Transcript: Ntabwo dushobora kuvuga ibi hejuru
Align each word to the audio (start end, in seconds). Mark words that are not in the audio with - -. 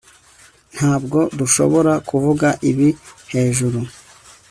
Ntabwo 0.75 1.19
dushobora 1.39 1.93
kuvuga 2.09 2.47
ibi 2.69 2.89
hejuru 3.33 3.79